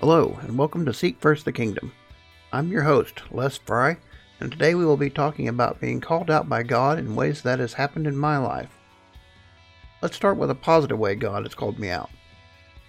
Hello, 0.00 0.38
and 0.42 0.56
welcome 0.56 0.86
to 0.86 0.94
Seek 0.94 1.18
First 1.18 1.44
the 1.44 1.50
Kingdom. 1.50 1.90
I'm 2.52 2.70
your 2.70 2.84
host, 2.84 3.20
Les 3.32 3.58
Fry, 3.58 3.96
and 4.38 4.52
today 4.52 4.76
we 4.76 4.84
will 4.84 4.96
be 4.96 5.10
talking 5.10 5.48
about 5.48 5.80
being 5.80 6.00
called 6.00 6.30
out 6.30 6.48
by 6.48 6.62
God 6.62 7.00
in 7.00 7.16
ways 7.16 7.42
that 7.42 7.58
has 7.58 7.72
happened 7.72 8.06
in 8.06 8.16
my 8.16 8.38
life. 8.38 8.70
Let's 10.00 10.14
start 10.14 10.36
with 10.36 10.52
a 10.52 10.54
positive 10.54 11.00
way 11.00 11.16
God 11.16 11.42
has 11.42 11.56
called 11.56 11.80
me 11.80 11.90
out. 11.90 12.10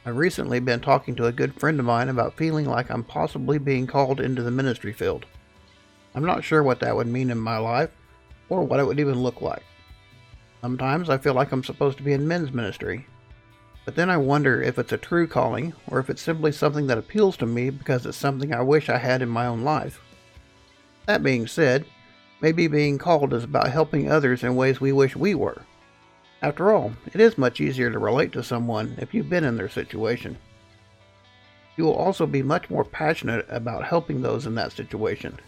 I've 0.06 0.18
recently 0.18 0.60
been 0.60 0.82
talking 0.82 1.16
to 1.16 1.26
a 1.26 1.32
good 1.32 1.60
friend 1.60 1.80
of 1.80 1.88
mine 1.88 2.10
about 2.10 2.38
feeling 2.38 2.66
like 2.66 2.92
I'm 2.92 3.04
possibly 3.04 3.58
being 3.58 3.88
called 3.88 4.20
into 4.20 4.44
the 4.44 4.52
ministry 4.52 4.94
field. 4.94 5.26
I'm 6.14 6.26
not 6.26 6.44
sure 6.44 6.62
what 6.62 6.80
that 6.82 6.96
would 6.96 7.08
mean 7.08 7.32
in 7.32 7.40
my 7.40 7.58
life, 7.58 7.90
or 8.50 8.64
what 8.64 8.80
it 8.80 8.86
would 8.86 9.00
even 9.00 9.20
look 9.20 9.42
like. 9.42 9.64
Sometimes 10.62 11.10
I 11.10 11.18
feel 11.18 11.34
like 11.34 11.52
I'm 11.52 11.64
supposed 11.64 11.98
to 11.98 12.04
be 12.04 12.14
in 12.14 12.28
men's 12.28 12.54
ministry, 12.54 13.08
but 13.90 13.96
then 13.96 14.12
I 14.12 14.18
wonder 14.18 14.62
if 14.62 14.78
it's 14.78 14.92
a 14.92 15.00
true 15.00 15.26
calling 15.26 15.74
or 15.88 15.98
if 15.98 16.12
it's 16.12 16.22
simply 16.22 16.52
something 16.52 16.86
that 16.86 17.00
appeals 17.00 17.36
to 17.38 17.48
me 17.48 17.72
because 17.72 18.06
it's 18.06 18.16
something 18.16 18.54
I 18.54 18.62
wish 18.62 18.88
I 18.88 19.00
had 19.00 19.24
in 19.24 19.30
my 19.30 19.48
own 19.48 19.64
life. 19.64 20.00
That 21.08 21.24
being 21.24 21.48
said, 21.48 21.86
maybe 22.40 22.68
being 22.68 23.00
called 23.00 23.34
is 23.34 23.44
about 23.44 23.72
helping 23.72 24.12
others 24.12 24.44
in 24.44 24.56
ways 24.56 24.80
we 24.80 24.92
wish 24.92 25.16
we 25.16 25.34
were. 25.34 25.64
After 26.44 26.72
all, 26.72 26.92
it 27.12 27.20
is 27.20 27.36
much 27.36 27.60
easier 27.60 27.90
to 27.90 27.98
relate 27.98 28.32
to 28.34 28.44
someone 28.44 28.94
if 29.00 29.12
you've 29.12 29.28
been 29.28 29.44
in 29.44 29.58
their 29.58 29.68
situation. 29.68 30.38
You 31.76 31.86
will 31.86 31.96
also 31.96 32.28
be 32.28 32.44
much 32.44 32.70
more 32.70 32.86
passionate 32.86 33.48
about 33.50 33.86
helping 33.86 34.22
those 34.22 34.46
in 34.46 34.54
that 34.54 34.72
situation. 34.72 35.40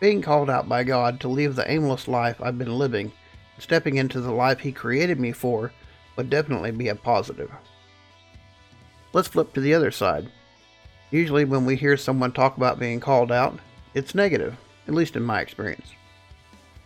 Being 0.00 0.20
called 0.20 0.50
out 0.50 0.68
by 0.68 0.84
God 0.84 1.18
to 1.20 1.28
leave 1.28 1.56
the 1.56 1.70
aimless 1.70 2.08
life 2.08 2.42
I've 2.42 2.58
been 2.58 2.76
living 2.76 3.10
and 3.54 3.62
stepping 3.62 3.96
into 3.96 4.20
the 4.20 4.32
life 4.32 4.60
He 4.60 4.70
created 4.70 5.18
me 5.18 5.32
for 5.32 5.72
would 6.20 6.28
definitely 6.28 6.70
be 6.70 6.88
a 6.88 6.94
positive. 6.94 7.50
Let's 9.12 9.28
flip 9.28 9.52
to 9.54 9.60
the 9.60 9.74
other 9.74 9.90
side. 9.90 10.30
Usually, 11.10 11.44
when 11.44 11.64
we 11.64 11.74
hear 11.74 11.96
someone 11.96 12.32
talk 12.32 12.56
about 12.56 12.78
being 12.78 13.00
called 13.00 13.32
out, 13.32 13.58
it's 13.94 14.14
negative, 14.14 14.56
at 14.86 14.94
least 14.94 15.16
in 15.16 15.24
my 15.24 15.40
experience. 15.40 15.88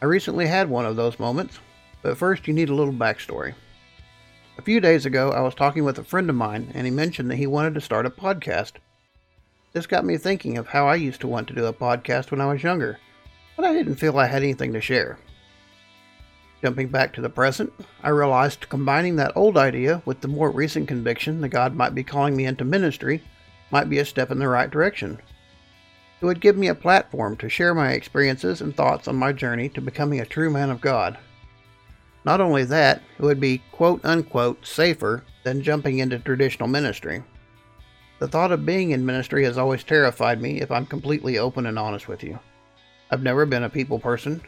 I 0.01 0.07
recently 0.07 0.47
had 0.47 0.71
one 0.71 0.87
of 0.87 0.97
those 0.97 1.19
moments, 1.19 1.59
but 2.03 2.17
first 2.17 2.49
you 2.49 2.55
need 2.55 2.71
a 2.71 2.75
little 2.75 2.95
backstory. 2.95 3.55
A 4.57 4.63
few 4.63 4.81
days 4.81 5.05
ago, 5.05 5.33
I 5.33 5.41
was 5.41 5.55
talking 5.55 5.85
with 5.85 5.99
a 5.99 6.05
friend 6.05 6.31
of 6.31 6.37
mine, 6.37 6.71
and 6.75 6.87
he 6.87 6.91
mentioned 6.91 7.31
that 7.31 7.37
he 7.37 7.47
wanted 7.47 7.75
to 7.75 7.81
start 7.81 8.07
a 8.07 8.11
podcast. 8.11 8.73
This 9.73 9.87
got 9.87 10.05
me 10.05 10.17
thinking 10.17 10.57
of 10.57 10.69
how 10.69 10.87
I 10.87 10.95
used 10.95 11.21
to 11.23 11.29
want 11.29 11.49
to 11.49 11.55
do 11.55 11.67
a 11.67 11.73
podcast 11.73 12.31
when 12.31 12.41
I 12.41 12.51
was 12.51 12.63
younger, 12.63 12.99
but 13.57 13.65
I 13.67 13.73
didn't 13.75 13.97
feel 13.97 14.19
I 14.19 14.27
had 14.27 14.43
anything 14.43 14.73
to 14.73 14.81
share. 14.81 15.19
Jumping 16.65 16.89
back 16.89 17.13
to 17.13 17.21
the 17.21 17.29
present, 17.29 17.71
I 18.03 18.09
realized 18.09 18.71
combining 18.71 19.17
that 19.17 19.37
old 19.37 19.59
idea 19.59 20.01
with 20.07 20.23
the 20.23 20.29
more 20.29 20.51
recent 20.51 20.89
conviction 20.89 21.43
that 21.43 21.51
God 21.51 21.77
might 21.77 21.95
be 21.95 22.03
calling 22.03 22.35
me 22.35 22.47
into 22.47 22.65
ministry 22.65 23.23
might 23.71 23.91
be 23.91 23.99
a 23.99 24.05
step 24.07 24.31
in 24.31 24.39
the 24.39 24.49
right 24.49 24.71
direction. 24.71 25.21
It 26.23 26.25
would 26.25 26.41
give 26.41 26.57
me 26.57 26.69
a 26.69 26.75
platform 26.75 27.37
to 27.37 27.51
share 27.51 27.75
my 27.75 27.93
experiences 27.93 28.63
and 28.63 28.75
thoughts 28.75 29.09
on 29.09 29.17
my 29.17 29.31
journey 29.31 29.69
to 29.69 29.83
becoming 29.83 30.21
a 30.21 30.25
true 30.25 30.49
man 30.49 30.71
of 30.71 30.81
God. 30.81 31.19
Not 32.25 32.41
only 32.41 32.65
that, 32.65 33.03
it 33.19 33.23
would 33.23 33.41
be 33.41 33.61
quote 33.71 34.03
unquote 34.03 34.67
safer 34.67 35.23
than 35.43 35.63
jumping 35.63 35.99
into 35.99 36.19
traditional 36.19 36.67
ministry. 36.67 37.23
The 38.21 38.29
thought 38.29 38.53
of 38.53 38.65
being 38.65 38.93
in 38.93 39.05
ministry 39.05 39.45
has 39.45 39.59
always 39.59 39.85
terrified 39.85 40.41
me 40.41 40.63
if 40.63 40.71
I'm 40.71 40.87
completely 40.87 41.37
open 41.37 41.67
and 41.67 41.79
honest 41.79 42.09
with 42.09 42.25
you. 42.25 42.39
I've 43.11 43.23
never 43.23 43.45
been 43.45 43.65
a 43.65 43.69
people 43.69 43.99
person, 43.99 44.41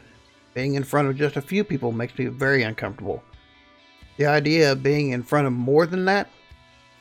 being 0.57 0.73
in 0.73 0.83
front 0.83 1.07
of 1.07 1.15
just 1.15 1.35
a 1.35 1.41
few 1.41 1.63
people 1.63 1.91
makes 1.91 2.17
me 2.17 2.25
very 2.25 2.63
uncomfortable. 2.63 3.21
The 4.17 4.25
idea 4.25 4.71
of 4.71 4.81
being 4.81 5.11
in 5.11 5.21
front 5.21 5.45
of 5.45 5.53
more 5.53 5.85
than 5.85 6.05
that? 6.05 6.29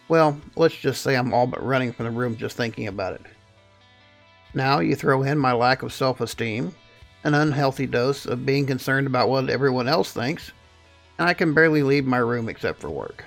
Well, 0.08 0.38
let's 0.56 0.76
just 0.76 1.00
say 1.00 1.16
I'm 1.16 1.32
all 1.32 1.46
but 1.46 1.64
running 1.64 1.94
from 1.94 2.04
the 2.04 2.10
room 2.10 2.36
just 2.36 2.58
thinking 2.58 2.86
about 2.86 3.14
it. 3.14 3.22
Now 4.52 4.80
you 4.80 4.94
throw 4.94 5.22
in 5.22 5.38
my 5.38 5.54
lack 5.54 5.82
of 5.82 5.94
self 5.94 6.20
esteem, 6.20 6.74
an 7.24 7.32
unhealthy 7.32 7.86
dose 7.86 8.26
of 8.26 8.44
being 8.44 8.66
concerned 8.66 9.06
about 9.06 9.30
what 9.30 9.48
everyone 9.48 9.88
else 9.88 10.12
thinks, 10.12 10.52
and 11.18 11.26
I 11.26 11.32
can 11.32 11.54
barely 11.54 11.82
leave 11.82 12.04
my 12.04 12.18
room 12.18 12.50
except 12.50 12.78
for 12.78 12.90
work. 12.90 13.24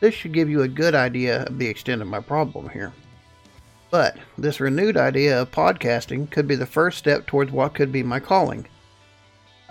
This 0.00 0.16
should 0.16 0.32
give 0.32 0.50
you 0.50 0.62
a 0.62 0.68
good 0.68 0.96
idea 0.96 1.44
of 1.44 1.60
the 1.60 1.68
extent 1.68 2.02
of 2.02 2.08
my 2.08 2.18
problem 2.18 2.70
here. 2.70 2.92
But 3.88 4.16
this 4.36 4.58
renewed 4.58 4.96
idea 4.96 5.40
of 5.40 5.52
podcasting 5.52 6.28
could 6.32 6.48
be 6.48 6.56
the 6.56 6.66
first 6.66 6.98
step 6.98 7.28
towards 7.28 7.52
what 7.52 7.74
could 7.74 7.92
be 7.92 8.02
my 8.02 8.18
calling 8.18 8.66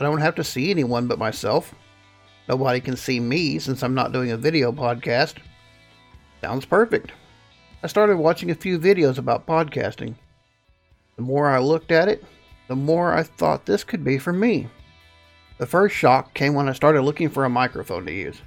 I 0.02 0.04
don't 0.04 0.22
have 0.22 0.34
to 0.34 0.44
see 0.44 0.72
anyone 0.72 1.06
but 1.06 1.20
myself. 1.20 1.76
Nobody 2.50 2.82
can 2.82 2.98
see 2.98 3.20
me 3.20 3.60
since 3.60 3.84
I'm 3.84 3.94
not 3.94 4.12
doing 4.12 4.32
a 4.32 4.38
video 4.38 4.72
podcast. 4.72 5.36
Sounds 6.42 6.66
perfect. 6.66 7.12
I 7.84 7.88
started 7.88 8.18
watching 8.18 8.50
a 8.50 8.56
few 8.56 8.80
videos 8.80 9.20
about 9.20 9.46
podcasting. 9.46 10.16
The 11.18 11.22
more 11.22 11.50
I 11.50 11.60
looked 11.60 11.92
at 11.92 12.08
it, 12.08 12.24
the 12.68 12.76
more 12.76 13.14
I 13.14 13.22
thought 13.22 13.68
this 13.68 13.84
could 13.84 14.04
be 14.04 14.18
for 14.18 14.34
me. 14.34 14.70
The 15.60 15.68
first 15.68 15.96
shock 15.96 16.34
came 16.34 16.56
when 16.56 16.68
I 16.68 16.74
started 16.74 17.04
looking 17.04 17.30
for 17.30 17.46
a 17.46 17.50
microphone 17.50 18.08
to 18.08 18.12
use. 18.12 18.42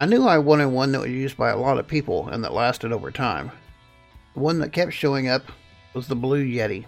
I 0.00 0.06
knew 0.06 0.26
I 0.26 0.38
wanted 0.38 0.68
one 0.68 0.92
that 0.92 1.02
was 1.02 1.10
used 1.10 1.36
by 1.36 1.50
a 1.50 1.58
lot 1.58 1.76
of 1.76 1.86
people 1.86 2.28
and 2.28 2.42
that 2.44 2.54
lasted 2.54 2.92
over 2.92 3.10
time. 3.10 3.52
The 4.32 4.40
one 4.40 4.58
that 4.60 4.72
kept 4.72 4.94
showing 4.94 5.28
up 5.28 5.42
was 5.92 6.08
the 6.08 6.16
Blue 6.16 6.42
Yeti. 6.42 6.86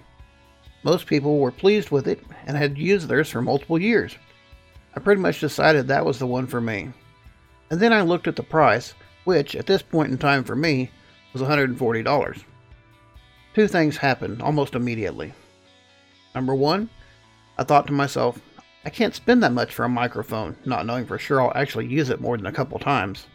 Most 0.85 1.07
people 1.07 1.39
were 1.39 1.51
pleased 1.51 1.91
with 1.91 2.07
it 2.07 2.23
and 2.47 2.57
had 2.57 2.79
used 2.79 3.09
theirs 3.09 3.31
for 3.31 3.41
multiple 3.41 3.81
years. 3.81 4.15
I 4.95 5.01
pretty 5.01 5.21
much 5.21 5.41
decided 5.41 5.89
that 5.89 6.05
was 6.05 6.19
the 6.19 6.27
one 6.27 6.47
for 6.47 6.61
me. 6.61 6.91
And 7.71 7.81
then 7.81 7.93
I 7.93 8.03
looked 8.03 8.29
at 8.29 8.37
the 8.37 8.43
price, 8.43 8.95
which 9.25 9.57
at 9.57 9.67
this 9.67 9.83
point 9.83 10.13
in 10.13 10.19
time 10.19 10.45
for 10.45 10.55
me 10.55 10.91
was 11.33 11.43
$140. 11.43 12.45
Two 13.55 13.67
things 13.67 13.97
happened 13.97 14.43
almost 14.43 14.75
immediately. 14.75 15.33
Number 16.35 16.55
one, 16.55 16.91
I 17.57 17.65
thought 17.65 17.87
to 17.87 17.93
myself, 17.93 18.39
I 18.85 18.91
can't 18.91 19.15
spend 19.15 19.43
that 19.43 19.53
much 19.53 19.73
for 19.73 19.85
a 19.85 19.89
microphone, 19.89 20.57
not 20.67 20.85
knowing 20.85 21.07
for 21.07 21.19
sure 21.19 21.41
I'll 21.41 21.53
actually 21.55 21.87
use 21.87 22.11
it 22.11 22.21
more 22.21 22.37
than 22.37 22.47
a 22.47 22.53
couple 22.53 22.79
times. 22.79 23.27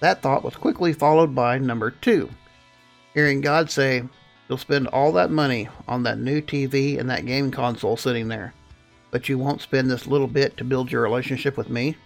That 0.00 0.20
thought 0.20 0.42
was 0.42 0.56
quickly 0.56 0.92
followed 0.92 1.32
by 1.34 1.58
number 1.58 1.92
two, 1.92 2.28
hearing 3.14 3.40
God 3.40 3.70
say, 3.70 4.02
You'll 4.48 4.58
spend 4.58 4.88
all 4.88 5.12
that 5.12 5.30
money 5.30 5.68
on 5.88 6.02
that 6.02 6.18
new 6.18 6.40
TV 6.42 6.98
and 6.98 7.08
that 7.08 7.26
game 7.26 7.50
console 7.50 7.96
sitting 7.96 8.28
there, 8.28 8.54
but 9.10 9.28
you 9.28 9.38
won't 9.38 9.62
spend 9.62 9.90
this 9.90 10.06
little 10.06 10.26
bit 10.26 10.56
to 10.56 10.64
build 10.64 10.92
your 10.92 11.02
relationship 11.02 11.56
with 11.56 11.70
me? 11.70 11.96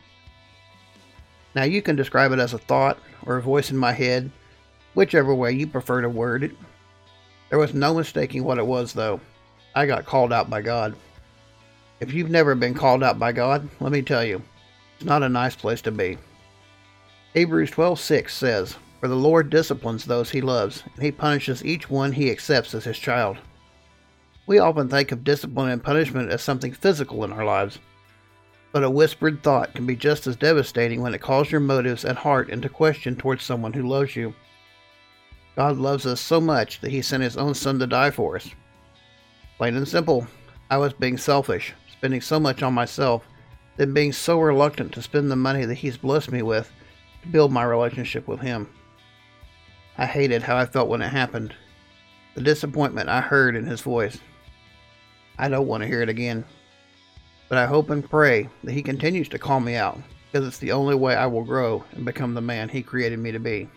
Now, 1.55 1.65
you 1.65 1.81
can 1.81 1.97
describe 1.97 2.33
it 2.33 2.39
as 2.39 2.53
a 2.53 2.59
thought 2.59 2.99
or 3.25 3.37
a 3.37 3.43
voice 3.43 3.71
in 3.71 3.77
my 3.77 3.93
head, 3.93 4.31
whichever 4.95 5.35
way 5.35 5.53
you 5.53 5.67
prefer 5.67 6.03
to 6.03 6.09
word 6.09 6.45
it. 6.45 6.53
There 7.49 7.59
was 7.59 7.75
no 7.75 7.95
mistaking 7.95 8.45
what 8.45 8.59
it 8.59 8.67
was, 8.67 8.93
though. 8.93 9.21
I 9.75 9.87
got 9.87 10.05
called 10.05 10.33
out 10.33 10.51
by 10.51 10.63
God. 10.63 10.95
If 12.01 12.13
you've 12.13 12.31
never 12.31 12.55
been 12.55 12.75
called 12.75 13.03
out 13.03 13.19
by 13.19 13.33
God, 13.33 13.69
let 13.81 13.91
me 13.91 14.03
tell 14.03 14.25
you, 14.25 14.43
it's 14.97 15.05
not 15.05 15.23
a 15.23 15.29
nice 15.29 15.57
place 15.57 15.81
to 15.83 15.91
be. 15.91 16.19
Hebrews 17.33 17.71
12:6 17.71 18.31
says, 18.31 18.77
for 19.01 19.09
the 19.09 19.17
Lord 19.17 19.51
disciplines 19.51 20.05
those 20.05 20.31
he 20.31 20.41
loves, 20.41 20.83
and 20.95 21.05
he 21.05 21.13
punishes 21.13 21.65
each 21.65 21.91
one 21.91 22.13
he 22.13 22.31
accepts 22.31 22.75
as 22.75 22.85
his 22.85 22.99
child. 22.99 23.39
We 24.47 24.59
often 24.59 24.89
think 24.89 25.13
of 25.13 25.25
discipline 25.25 25.71
and 25.71 25.83
punishment 25.83 26.31
as 26.31 26.43
something 26.43 26.73
physical 26.73 27.25
in 27.25 27.33
our 27.33 27.45
lives, 27.45 27.79
but 28.73 28.85
a 28.85 28.91
whispered 28.91 29.43
thought 29.43 29.75
can 29.75 29.87
be 29.87 29.97
just 29.97 30.27
as 30.27 30.37
devastating 30.37 31.03
when 31.03 31.15
it 31.15 31.21
calls 31.21 31.51
your 31.51 31.61
motives 31.61 32.05
and 32.05 32.17
heart 32.17 32.51
into 32.51 32.69
question 32.69 33.17
towards 33.17 33.43
someone 33.43 33.73
who 33.73 33.89
loves 33.89 34.15
you. 34.15 34.35
God 35.57 35.79
loves 35.79 36.07
us 36.07 36.21
so 36.21 36.41
much 36.41 36.81
that 36.81 36.91
he 36.91 37.03
sent 37.03 37.23
his 37.23 37.37
own 37.37 37.55
son 37.55 37.79
to 37.79 37.87
die 37.87 38.11
for 38.11 38.37
us. 38.37 38.51
Plain 39.57 39.77
and 39.77 39.89
simple, 39.89 40.27
I 40.71 40.77
was 40.77 40.93
being 40.93 41.17
selfish, 41.17 41.73
spending 41.91 42.21
so 42.21 42.39
much 42.39 42.63
on 42.63 42.75
myself, 42.75 43.27
then 43.77 43.95
being 43.95 44.13
so 44.13 44.39
reluctant 44.39 44.93
to 44.93 45.03
spend 45.03 45.31
the 45.31 45.37
money 45.37 45.65
that 45.65 45.75
he's 45.75 45.97
blessed 45.97 46.31
me 46.31 46.43
with 46.43 46.71
to 47.23 47.29
build 47.29 47.53
my 47.53 47.65
relationship 47.65 48.29
with 48.29 48.41
him. 48.41 48.69
I 49.99 50.07
hated 50.07 50.43
how 50.43 50.57
I 50.57 50.67
felt 50.67 50.89
when 50.89 51.03
it 51.03 51.09
happened. 51.09 51.55
The 52.35 52.43
disappointment 52.43 53.09
I 53.09 53.21
heard 53.21 53.57
in 53.57 53.65
his 53.65 53.81
voice. 53.81 54.19
I 55.39 55.49
don't 55.49 55.67
want 55.67 55.83
to 55.83 55.87
hear 55.87 56.03
it 56.03 56.09
again. 56.09 56.45
But 57.49 57.59
I 57.59 57.67
hope 57.67 57.91
and 57.91 58.09
pray 58.09 58.49
that 58.65 58.73
he 58.73 58.83
continues 58.83 59.29
to 59.31 59.39
call 59.39 59.61
me 59.61 59.77
out, 59.77 59.99
because 60.31 60.47
it's 60.47 60.59
the 60.59 60.73
only 60.73 60.95
way 60.95 61.15
I 61.15 61.27
will 61.27 61.45
grow 61.45 61.85
and 61.93 62.05
become 62.05 62.35
the 62.35 62.41
man 62.41 62.69
he 62.69 62.83
created 62.83 63.19
me 63.19 63.33
to 63.33 63.39
be. 63.39 63.69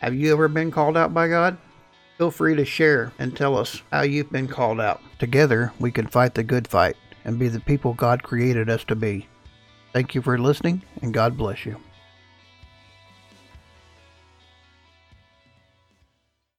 Have 0.00 0.14
you 0.14 0.32
ever 0.32 0.48
been 0.48 0.70
called 0.70 0.96
out 0.96 1.14
by 1.14 1.28
God? 1.28 1.56
Feel 2.18 2.30
free 2.30 2.54
to 2.54 2.64
share 2.64 3.12
and 3.18 3.36
tell 3.36 3.56
us 3.56 3.82
how 3.90 4.02
you've 4.02 4.30
been 4.30 4.46
called 4.46 4.80
out. 4.80 5.00
Together, 5.18 5.72
we 5.80 5.90
can 5.90 6.06
fight 6.06 6.34
the 6.34 6.42
good 6.42 6.68
fight 6.68 6.96
and 7.24 7.38
be 7.38 7.48
the 7.48 7.60
people 7.60 7.94
God 7.94 8.22
created 8.22 8.68
us 8.68 8.84
to 8.84 8.94
be. 8.94 9.26
Thank 9.92 10.14
you 10.14 10.22
for 10.22 10.38
listening, 10.38 10.82
and 11.00 11.14
God 11.14 11.36
bless 11.36 11.64
you. 11.64 11.76